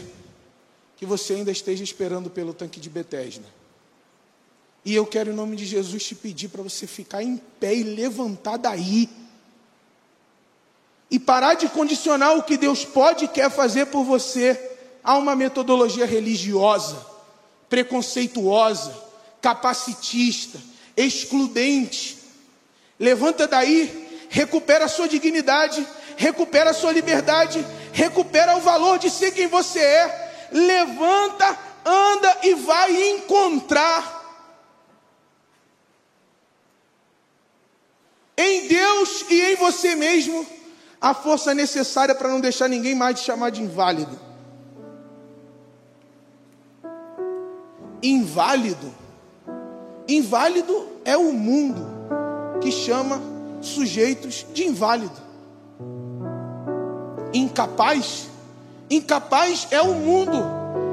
[0.95, 3.45] que você ainda esteja esperando pelo tanque de Betesda.
[4.85, 7.81] E eu quero, em nome de Jesus, te pedir para você ficar em pé e
[7.81, 9.09] levantar daí.
[11.09, 14.73] E parar de condicionar o que Deus pode e quer fazer por você
[15.03, 17.03] a uma metodologia religiosa,
[17.67, 18.95] preconceituosa,
[19.41, 20.59] capacitista,
[20.95, 22.19] excludente.
[22.99, 29.31] Levanta daí, recupera a sua dignidade, recupera a sua liberdade, recupera o valor de ser
[29.31, 30.49] quem você é.
[30.51, 34.14] Levanta, anda e vai encontrar
[38.37, 40.45] em Deus e em você mesmo
[40.99, 44.19] a força necessária para não deixar ninguém mais te chamar de inválido.
[48.01, 48.93] Inválido.
[50.07, 51.81] Inválido é o mundo
[52.61, 53.21] que chama
[53.61, 55.25] sujeitos de inválido.
[57.33, 58.29] Incapaz,
[58.89, 60.37] incapaz é o mundo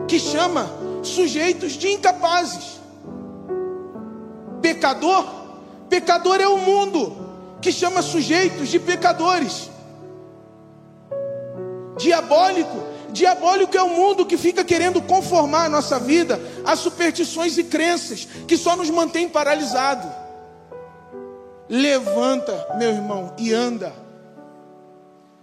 [0.09, 0.71] que chama
[1.03, 2.81] sujeitos de incapazes.
[4.61, 5.27] Pecador,
[5.89, 7.32] pecador é o mundo
[7.63, 9.71] que chama sujeitos de pecadores.
[11.97, 17.65] Diabólico, diabólico é o mundo que fica querendo conformar a nossa vida a superstições e
[17.65, 20.13] crenças que só nos mantém paralisado.
[21.69, 23.93] Levanta, meu irmão, e anda.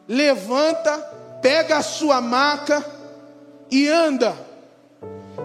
[0.06, 0.98] Levanta,
[1.42, 2.86] pega a sua maca
[3.72, 4.36] e anda.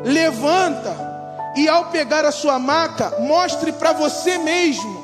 [0.05, 1.15] Levanta
[1.57, 5.04] e ao pegar a sua maca, mostre para você mesmo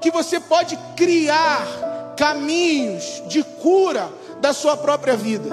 [0.00, 1.66] que você pode criar
[2.16, 5.48] caminhos de cura da sua própria vida.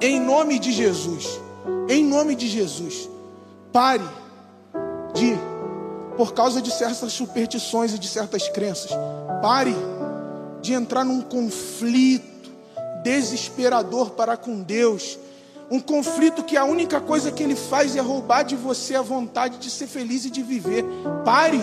[0.00, 1.40] Em nome de Jesus.
[1.88, 3.08] Em nome de Jesus.
[3.72, 4.04] Pare
[5.14, 5.34] de,
[6.16, 8.90] por causa de certas superstições e de certas crenças,
[9.40, 9.74] pare
[10.60, 12.50] de entrar num conflito
[13.02, 15.18] desesperador para com Deus.
[15.70, 19.58] Um conflito que a única coisa que ele faz é roubar de você a vontade
[19.58, 20.84] de ser feliz e de viver.
[21.24, 21.60] Pare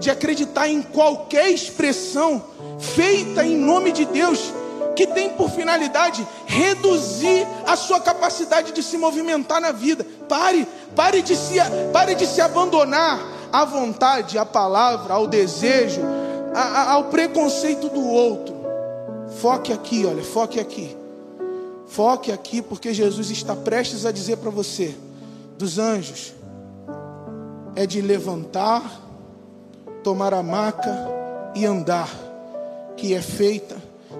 [0.00, 2.42] de acreditar em qualquer expressão
[2.78, 4.52] feita em nome de Deus,
[4.96, 10.04] que tem por finalidade reduzir a sua capacidade de se movimentar na vida.
[10.28, 11.56] Pare, pare de se,
[11.92, 13.20] pare de se abandonar
[13.52, 16.00] à vontade, à palavra, ao desejo,
[16.54, 18.54] a, a, ao preconceito do outro.
[19.40, 20.96] Foque aqui, olha, foque aqui.
[21.86, 24.94] Foque aqui, porque Jesus está prestes a dizer para você:
[25.58, 26.32] dos anjos,
[27.74, 29.09] é de levantar
[30.02, 30.92] tomar a maca
[31.54, 32.08] e andar,
[32.96, 33.76] que é feita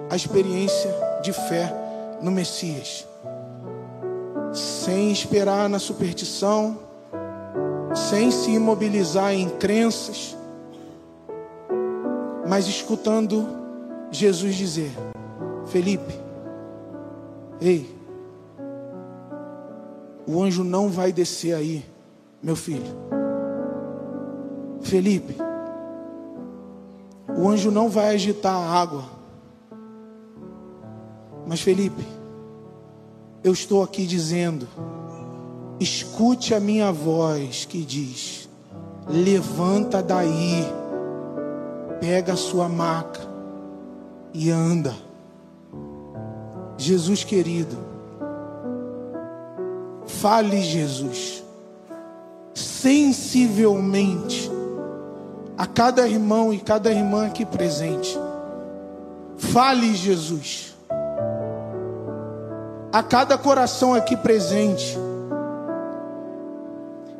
[0.09, 1.73] a experiência de fé
[2.21, 3.07] no Messias.
[4.53, 6.77] Sem esperar na superstição,
[7.95, 10.35] sem se imobilizar em crenças,
[12.47, 13.47] mas escutando
[14.09, 14.91] Jesus dizer:
[15.67, 16.13] Felipe,
[17.61, 17.89] ei,
[20.27, 21.85] o anjo não vai descer aí,
[22.41, 23.11] meu filho.
[24.81, 25.35] Felipe,
[27.41, 29.03] o anjo não vai agitar a água.
[31.47, 32.05] Mas Felipe,
[33.43, 34.67] eu estou aqui dizendo:
[35.79, 38.47] escute a minha voz que diz:
[39.09, 40.63] levanta daí,
[41.99, 43.21] pega a sua maca
[44.35, 44.95] e anda.
[46.77, 47.75] Jesus querido,
[50.05, 51.43] fale Jesus,
[52.53, 54.60] sensivelmente
[55.57, 58.17] a cada irmão e cada irmã aqui presente.
[59.37, 60.75] Fale, Jesus.
[62.91, 64.97] A cada coração aqui presente.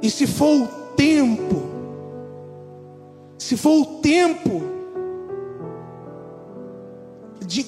[0.01, 1.61] E se for o tempo,
[3.38, 4.61] se for o tempo
[7.45, 7.65] de,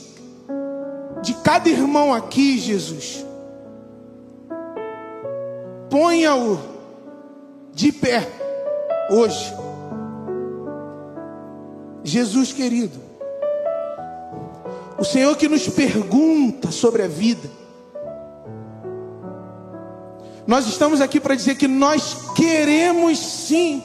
[1.21, 3.25] de cada irmão aqui, Jesus,
[5.89, 6.57] ponha-o
[7.73, 8.27] de pé
[9.09, 9.62] hoje.
[12.03, 12.99] Jesus querido,
[14.97, 17.49] o Senhor que nos pergunta sobre a vida,
[20.45, 23.81] nós estamos aqui para dizer que nós queremos sim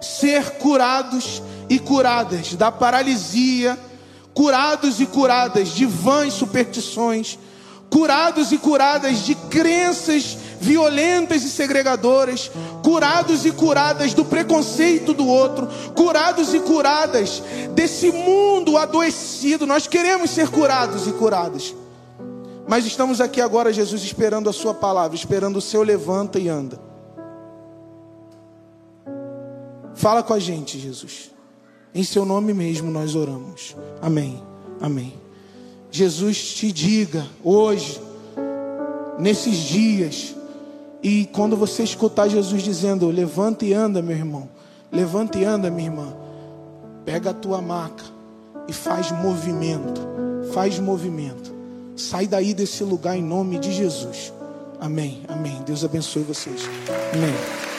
[0.00, 3.78] ser curados e curadas da paralisia,
[4.34, 7.38] curados e curadas de vãs superstições,
[7.88, 12.50] curados e curadas de crenças violentas e segregadoras,
[12.84, 15.66] curados e curadas do preconceito do outro,
[15.96, 17.42] curados e curadas
[17.74, 19.66] desse mundo adoecido.
[19.66, 21.74] Nós queremos ser curados e curadas.
[22.68, 26.78] Mas estamos aqui agora, Jesus, esperando a Sua palavra, esperando o seu levanta e anda.
[29.94, 31.30] Fala com a gente, Jesus.
[31.94, 33.74] Em Seu nome mesmo nós oramos.
[34.02, 34.42] Amém.
[34.78, 35.14] Amém.
[35.90, 37.98] Jesus te diga hoje,
[39.18, 40.34] nesses dias,
[41.04, 44.48] E quando você escutar Jesus dizendo: Levanta e anda, meu irmão,
[44.90, 46.16] levanta e anda, minha irmã,
[47.04, 48.02] pega a tua maca
[48.66, 50.00] e faz movimento,
[50.54, 51.52] faz movimento.
[51.94, 54.32] Sai daí desse lugar em nome de Jesus.
[54.80, 55.60] Amém, amém.
[55.66, 56.62] Deus abençoe vocês.
[57.12, 57.73] Amém.